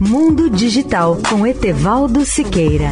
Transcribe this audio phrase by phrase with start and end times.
[0.00, 2.90] Mundo Digital com Etevaldo Siqueira.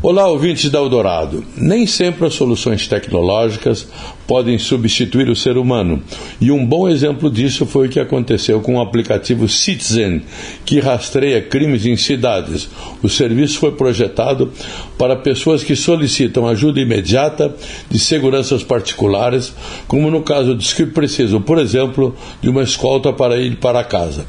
[0.00, 1.44] Olá, ouvintes da Eldorado.
[1.56, 3.88] Nem sempre as soluções tecnológicas
[4.32, 6.02] podem substituir o ser humano.
[6.40, 10.22] E um bom exemplo disso foi o que aconteceu com o aplicativo Citizen,
[10.64, 12.66] que rastreia crimes em cidades.
[13.02, 14.50] O serviço foi projetado
[14.96, 17.54] para pessoas que solicitam ajuda imediata
[17.90, 19.52] de seguranças particulares,
[19.86, 24.24] como no caso dos que precisam, por exemplo, de uma escolta para ir para casa.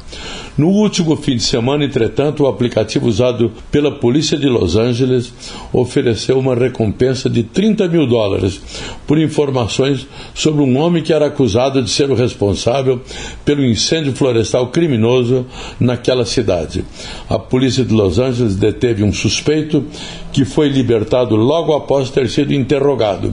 [0.58, 5.32] No último fim de semana, entretanto, o aplicativo usado pela polícia de Los Angeles
[5.72, 8.60] ofereceu uma recompensa de 30 mil dólares
[9.06, 9.93] por informações
[10.34, 13.00] sobre um homem que era acusado de ser o responsável
[13.44, 15.46] pelo incêndio florestal criminoso
[15.78, 16.84] naquela cidade.
[17.28, 19.84] A polícia de Los Angeles deteve um suspeito
[20.32, 23.32] que foi libertado logo após ter sido interrogado.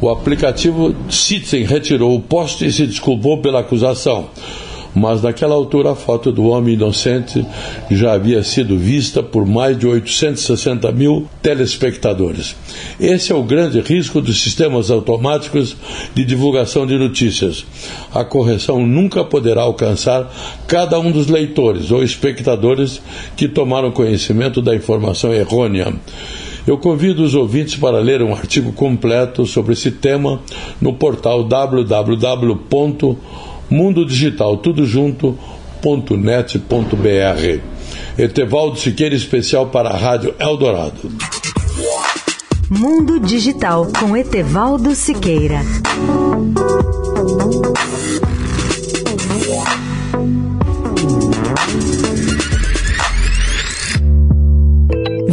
[0.00, 4.28] O aplicativo Citizen retirou o post e se desculpou pela acusação
[4.94, 7.44] mas naquela altura a foto do homem inocente
[7.90, 12.54] já havia sido vista por mais de 860 mil telespectadores.
[13.00, 15.76] Esse é o grande risco dos sistemas automáticos
[16.14, 17.66] de divulgação de notícias.
[18.14, 20.32] A correção nunca poderá alcançar
[20.66, 23.02] cada um dos leitores ou espectadores
[23.36, 25.92] que tomaram conhecimento da informação errônea.
[26.66, 30.40] Eu convido os ouvintes para ler um artigo completo sobre esse tema
[30.80, 33.18] no portal www
[33.68, 35.38] Mundo Digital, tudo junto,
[35.82, 37.60] ponto net, ponto br.
[38.16, 41.10] Etevaldo Siqueira, especial para a Rádio Eldorado.
[42.70, 45.60] Mundo Digital com Etevaldo Siqueira.